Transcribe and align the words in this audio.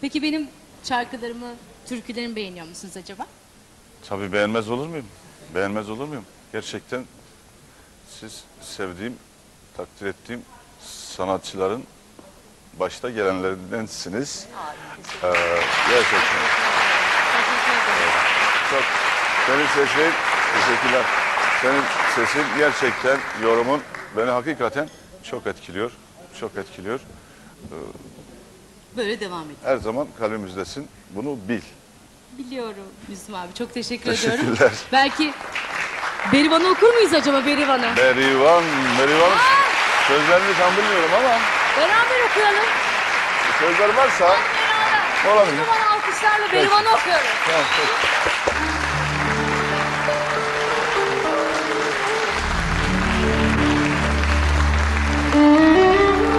Peki 0.00 0.22
benim 0.22 0.48
şarkılarımı, 0.84 1.54
türkülerimi 1.86 2.36
beğeniyor 2.36 2.66
musunuz 2.66 2.96
acaba? 2.96 3.26
Tabii 4.08 4.32
beğenmez 4.32 4.70
olur 4.70 4.86
muyum? 4.86 5.06
Beğenmez 5.54 5.90
olur 5.90 6.08
muyum? 6.08 6.24
Gerçekten 6.52 7.04
siz 8.20 8.44
sevdiğim, 8.62 9.16
takdir 9.76 10.06
ettiğim 10.06 10.42
sanatçıların 11.16 11.84
başta 12.80 13.10
gelenlerindensiniz. 13.10 14.46
Ee, 15.22 15.32
gerçekten. 15.90 16.38
Çok. 18.70 18.82
Senin 19.46 19.66
sesin, 19.66 20.12
teşekkürler. 20.54 21.04
Senin 21.62 21.82
sesin 22.14 22.42
gerçekten 22.58 23.18
yorumun 23.42 23.82
beni 24.16 24.30
hakikaten 24.30 24.88
çok 25.22 25.46
etkiliyor. 25.46 25.92
Çok 26.40 26.56
etkiliyor. 26.56 27.00
Böyle 28.96 29.20
devam 29.20 29.44
edin. 29.44 29.56
Her 29.64 29.76
zaman 29.76 30.06
kalbimizdesin. 30.18 30.88
Bunu 31.10 31.36
bil. 31.48 31.60
Biliyorum 32.38 32.84
Müslüm 33.08 33.34
abi. 33.34 33.54
Çok 33.54 33.74
teşekkür 33.74 34.12
ediyorum. 34.12 34.38
Teşekkürler. 34.46 34.72
Belki 34.92 35.34
Berivan'ı 36.32 36.68
okur 36.68 36.94
muyuz 36.94 37.14
acaba 37.14 37.46
Berivan'ı? 37.46 37.96
Berivan, 37.96 38.64
Berivan. 38.98 39.32
Sözlerini 40.08 40.56
tam 40.58 40.76
bilmiyorum 40.76 41.10
ama 41.18 41.38
Beraber 41.78 42.30
okuyalım. 42.30 42.68
sözler 43.60 43.94
varsa 43.94 44.36
olabilir. 45.32 45.58
Berivan 45.58 45.96
alkışlarla 45.96 46.52
Berivan'ı 46.52 46.88
okuyoruz. 46.88 47.26
Tamam, 47.46 47.64
peki. 47.76 48.18
Eyvanım 55.34 56.28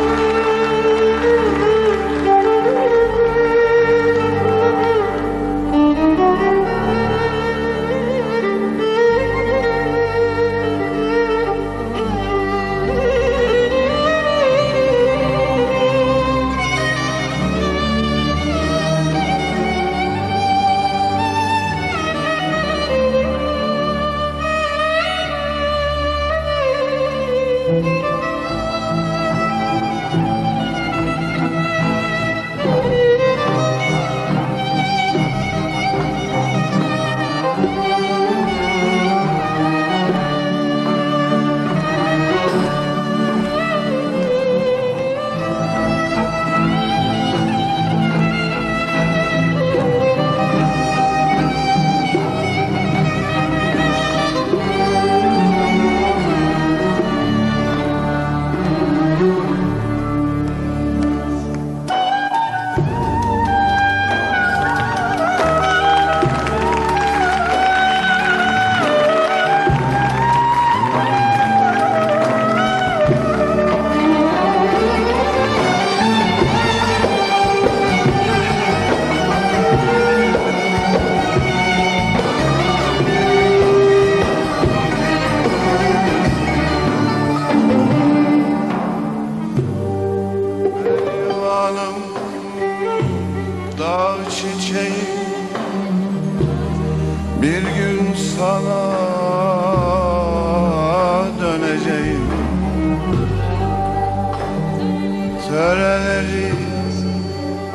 Töreleri 105.49 106.51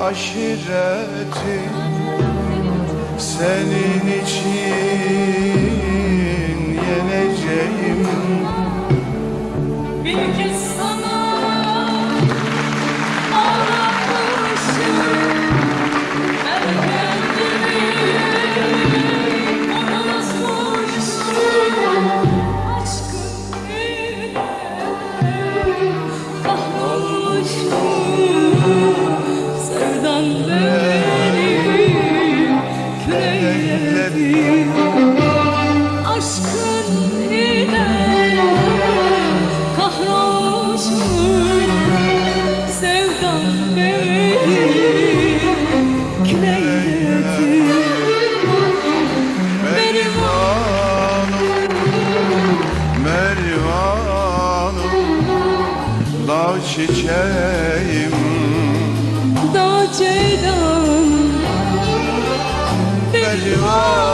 aşireti 0.03 1.61
Senin 3.19 4.23
için 4.23 4.65
yeneceğim 6.89 7.94
çiçeğim. 56.75 58.15
Dağ 59.55 59.93
ceylan 59.99 61.09
Benim 63.15 63.65
ağam 63.65 64.14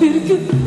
bir 0.00 0.14
gün 0.28 0.59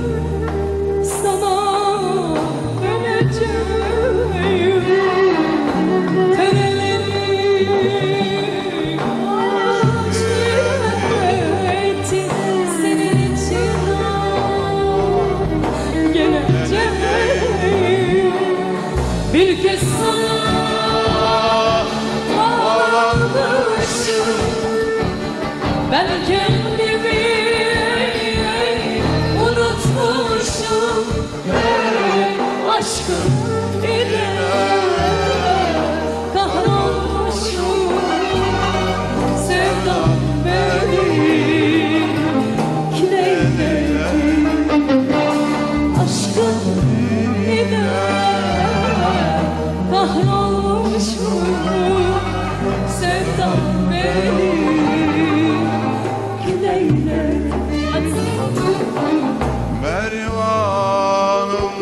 Mervanım, 59.81 61.77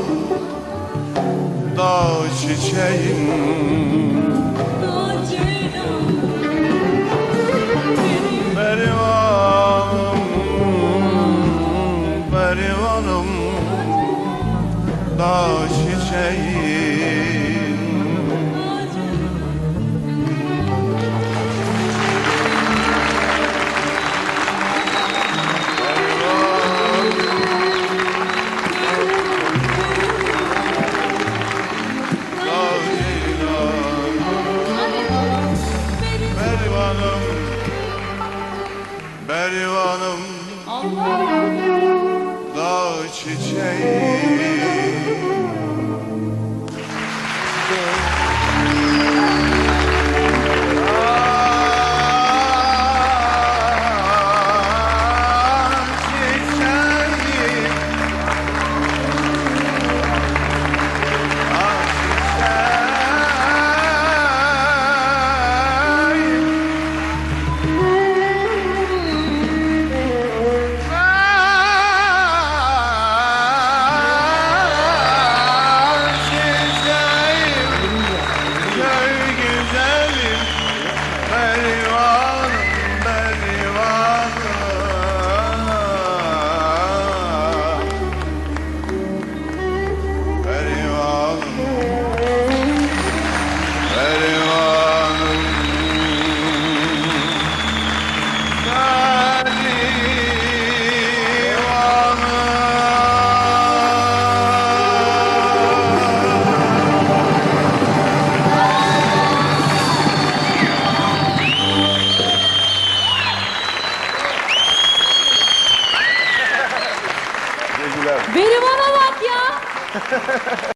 Dağ 1.77 2.09
çiçeğim. 2.41 3.88